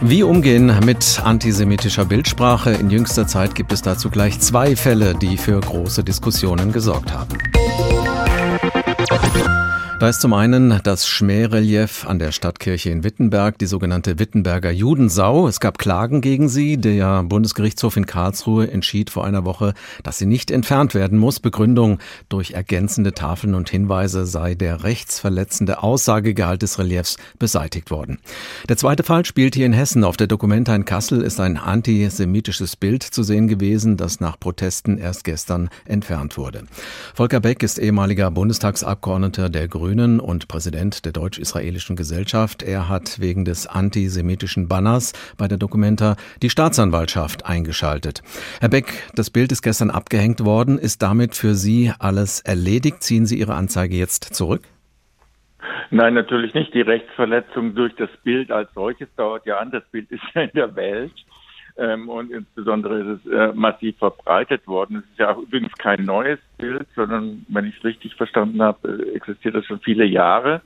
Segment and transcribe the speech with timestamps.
[0.00, 2.72] Wie umgehen mit antisemitischer Bildsprache?
[2.72, 7.38] In jüngster Zeit gibt es dazu gleich zwei Fälle, die für große Diskussionen gesorgt haben.
[9.98, 15.48] Da ist zum einen das Schmährelief an der Stadtkirche in Wittenberg, die sogenannte Wittenberger Judensau.
[15.48, 16.76] Es gab Klagen gegen sie.
[16.76, 19.72] Der Bundesgerichtshof in Karlsruhe entschied vor einer Woche,
[20.02, 21.40] dass sie nicht entfernt werden muss.
[21.40, 21.98] Begründung
[22.28, 28.18] durch ergänzende Tafeln und Hinweise sei der rechtsverletzende Aussagegehalt des Reliefs beseitigt worden.
[28.68, 30.04] Der zweite Fall spielt hier in Hessen.
[30.04, 34.98] Auf der Dokumenta in Kassel ist ein antisemitisches Bild zu sehen gewesen, das nach Protesten
[34.98, 36.64] erst gestern entfernt wurde.
[37.14, 42.64] Volker Beck ist ehemaliger Bundestagsabgeordneter der Grünen Grünen und Präsident der Deutsch-Israelischen Gesellschaft.
[42.64, 48.20] Er hat wegen des antisemitischen Banners bei der Dokumenta die Staatsanwaltschaft eingeschaltet.
[48.58, 50.76] Herr Beck, das Bild ist gestern abgehängt worden.
[50.80, 53.04] Ist damit für Sie alles erledigt?
[53.04, 54.62] Ziehen Sie Ihre Anzeige jetzt zurück?
[55.92, 56.74] Nein, natürlich nicht.
[56.74, 59.70] Die Rechtsverletzung durch das Bild als solches dauert ja an.
[59.70, 61.12] Das Bild ist ja in der Welt.
[61.78, 64.98] Ähm, und insbesondere ist es äh, massiv verbreitet worden.
[64.98, 69.14] Es ist ja übrigens kein neues Bild, sondern, wenn ich es richtig verstanden habe, äh,
[69.14, 70.62] existiert das schon viele Jahre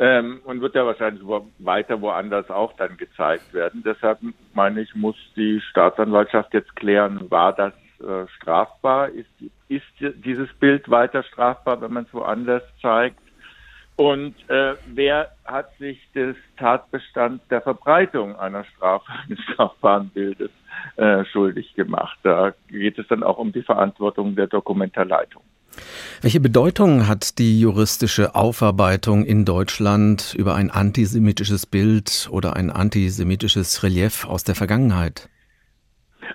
[0.00, 1.22] ähm, und wird ja wahrscheinlich
[1.58, 3.82] weiter woanders auch dann gezeigt werden.
[3.84, 4.18] Deshalb
[4.54, 9.10] meine ich, muss die Staatsanwaltschaft jetzt klären, war das äh, strafbar?
[9.10, 9.28] Ist,
[9.68, 9.84] ist
[10.24, 13.18] dieses Bild weiter strafbar, wenn man es woanders zeigt?
[14.00, 20.50] Und äh, wer hat sich des Tatbestands der Verbreitung einer Straf eines strafbaren Bildes
[20.96, 22.18] äh, schuldig gemacht?
[22.22, 25.42] Da geht es dann auch um die Verantwortung der Dokumentarleitung.
[26.22, 33.82] Welche Bedeutung hat die juristische Aufarbeitung in Deutschland über ein antisemitisches Bild oder ein antisemitisches
[33.82, 35.28] Relief aus der Vergangenheit?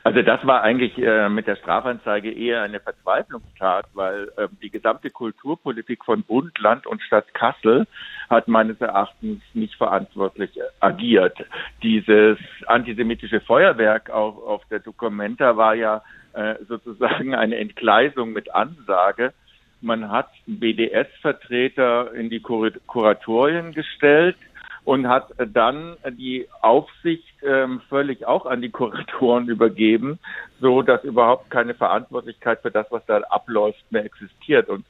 [0.05, 5.09] Also das war eigentlich äh, mit der Strafanzeige eher eine Verzweiflungstat, weil äh, die gesamte
[5.09, 7.87] Kulturpolitik von Bund, Land und Stadt Kassel
[8.29, 11.35] hat meines Erachtens nicht verantwortlich agiert.
[11.81, 16.03] Dieses antisemitische Feuerwerk auf, auf der Documenta war ja
[16.33, 19.33] äh, sozusagen eine Entgleisung mit Ansage.
[19.81, 24.37] Man hat BDS-Vertreter in die Kuratorien gestellt,
[24.85, 30.19] und hat dann die Aufsicht ähm, völlig auch an die Kuratoren übergeben,
[30.61, 34.69] so dass überhaupt keine Verantwortlichkeit für das, was da abläuft, mehr existiert.
[34.69, 34.85] Und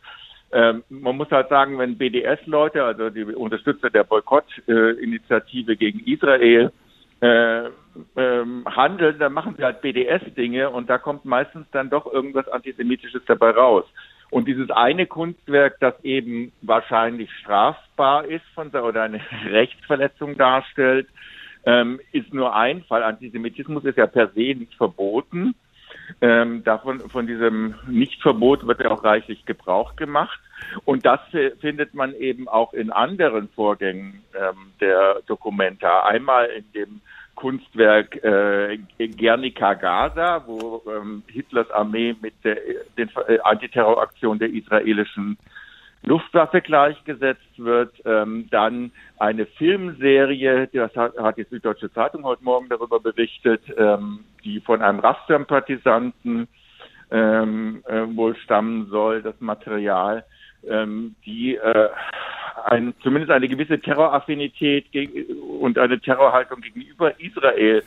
[0.52, 6.72] ähm, man muss halt sagen, wenn BDS-Leute, also die Unterstützer der Boykott-Initiative äh, gegen Israel,
[7.22, 7.70] äh,
[8.18, 13.22] ähm, handeln, dann machen sie halt BDS-Dinge und da kommt meistens dann doch irgendwas Antisemitisches
[13.26, 13.86] dabei raus.
[14.30, 21.08] Und dieses eine Kunstwerk, das eben wahrscheinlich strafbar ist von der, oder eine Rechtsverletzung darstellt,
[21.66, 23.04] ähm, ist nur ein Fall.
[23.04, 25.56] Antisemitismus ist ja per se nicht verboten.
[26.22, 30.40] Ähm, davon, von diesem Nichtverbot wird ja auch reichlich Gebrauch gemacht.
[30.84, 31.20] Und das
[31.60, 36.04] findet man eben auch in anderen Vorgängen ähm, der Dokumenta.
[36.06, 37.02] Einmal in dem
[37.36, 38.80] Kunstwerk äh,
[39.18, 42.58] Guernica Gaza, wo ähm, Hitlers Armee mit der
[42.98, 45.38] den, äh, Antiterroraktion der israelischen
[46.04, 47.94] Luftwaffe gleichgesetzt wird.
[48.06, 54.24] Ähm, dann eine Filmserie, das hat, hat die Süddeutsche Zeitung heute Morgen darüber berichtet, ähm,
[54.44, 56.48] die von einem Rastersympathisanten
[57.12, 60.24] ähm, äh, wohl stammen soll, das Material,
[60.68, 61.90] ähm, die äh,
[62.64, 64.86] ein, zumindest eine gewisse Terroraffinität
[65.60, 67.84] und eine Terrorhaltung gegenüber Israel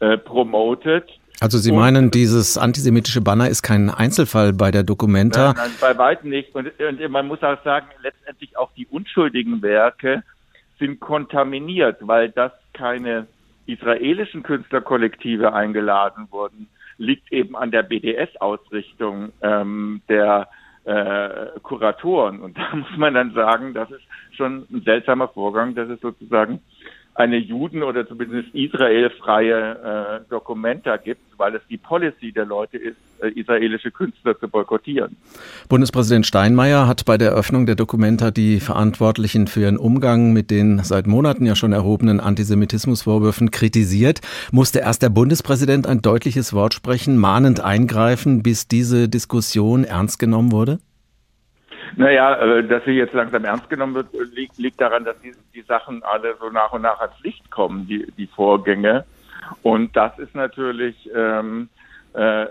[0.00, 1.08] äh, promotet.
[1.40, 5.54] Also Sie meinen, und, dieses antisemitische Banner ist kein Einzelfall bei der Documenta?
[5.54, 6.54] Nein, nein bei weitem nicht.
[6.54, 10.22] Und, und man muss auch sagen, letztendlich auch die unschuldigen Werke
[10.78, 13.26] sind kontaminiert, weil das keine
[13.66, 16.68] israelischen Künstlerkollektive eingeladen wurden,
[16.98, 20.48] liegt eben an der BDS-Ausrichtung ähm, der
[20.84, 22.40] äh, Kuratoren.
[22.40, 26.60] Und da muss man dann sagen, das ist schon ein seltsamer Vorgang, dass es sozusagen
[27.14, 32.96] eine Juden- oder zumindest israelfreie äh, Dokumenta gibt, weil es die Policy der Leute ist,
[33.20, 35.16] äh, israelische Künstler zu boykottieren.
[35.68, 40.78] Bundespräsident Steinmeier hat bei der Eröffnung der Dokumenta die Verantwortlichen für ihren Umgang mit den
[40.84, 44.20] seit Monaten ja schon erhobenen Antisemitismusvorwürfen kritisiert.
[44.50, 50.50] Musste erst der Bundespräsident ein deutliches Wort sprechen, mahnend eingreifen, bis diese Diskussion ernst genommen
[50.50, 50.78] wurde?
[51.96, 55.62] Naja, äh, dass sie jetzt langsam ernst genommen wird, liegt, liegt daran, dass die, die
[55.62, 59.04] Sachen alle so nach und nach ans Licht kommen, die, die Vorgänge.
[59.62, 61.68] Und das ist natürlich ähm,
[62.14, 62.46] äh,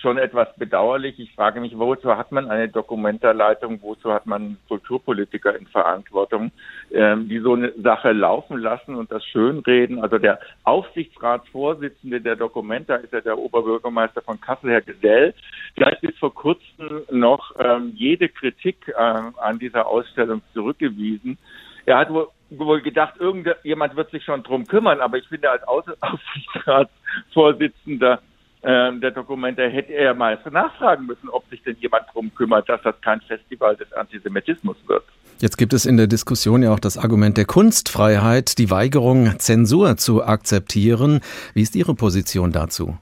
[0.00, 1.18] schon etwas bedauerlich.
[1.18, 6.52] Ich frage mich, wozu hat man eine Dokumentarleitung, wozu hat man Kulturpolitiker in Verantwortung,
[6.90, 10.00] ähm, die so eine Sache laufen lassen und das schönreden.
[10.00, 15.34] Also der Aufsichtsratsvorsitzende der Dokumenta ist ja der Oberbürgermeister von Kassel, Herr Gesell.
[15.80, 21.38] Hat bis vor kurzem noch ähm, jede Kritik äh, an dieser Ausstellung zurückgewiesen.
[21.86, 25.62] Er hat wohl wohl gedacht, irgendjemand wird sich schon drum kümmern, aber ich finde als
[25.68, 28.22] Aufsichtsratsvorsitzender
[28.62, 33.00] der Dokumente hätte er mal nachfragen müssen, ob sich denn jemand drum kümmert, dass das
[33.00, 35.04] kein Festival des Antisemitismus wird.
[35.38, 39.96] Jetzt gibt es in der Diskussion ja auch das Argument der Kunstfreiheit, die Weigerung, Zensur
[39.96, 41.20] zu akzeptieren.
[41.54, 42.98] Wie ist Ihre Position dazu?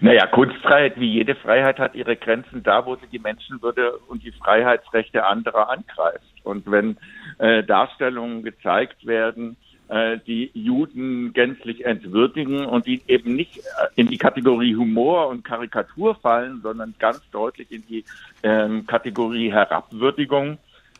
[0.00, 4.30] Naja, Kunstfreiheit wie jede Freiheit hat ihre Grenzen da, wo sie die Menschenwürde und die
[4.30, 6.22] Freiheitsrechte anderer angreift.
[6.44, 6.98] Und wenn
[7.38, 9.56] äh, Darstellungen gezeigt werden,
[10.26, 13.62] die Juden gänzlich entwürdigen und die eben nicht äh,
[13.96, 18.04] in die Kategorie Humor und Karikatur fallen, sondern ganz deutlich in die
[18.42, 20.58] ähm, Kategorie Herabwürdigung,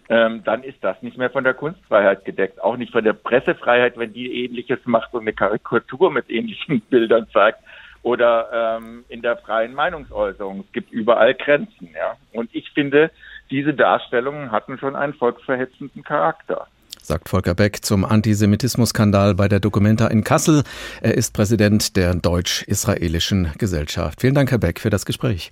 [0.08, 2.62] ähm, dann ist das nicht mehr von der Kunstfreiheit gedeckt.
[2.62, 7.26] Auch nicht von der Pressefreiheit, wenn die ähnliches macht und eine Karikatur mit ähnlichen Bildern
[7.32, 7.58] zeigt.
[8.02, 10.60] Oder ähm, in der freien Meinungsäußerung.
[10.60, 11.90] Es gibt überall Grenzen.
[11.94, 12.16] Ja?
[12.32, 13.10] Und ich finde,
[13.50, 16.68] diese Darstellungen hatten schon einen volksverhetzenden Charakter
[17.08, 20.62] sagt Volker Beck zum Antisemitismusskandal bei der Documenta in Kassel.
[21.00, 24.20] Er ist Präsident der Deutsch-Israelischen Gesellschaft.
[24.20, 25.50] Vielen Dank, Herr Beck, für das Gespräch.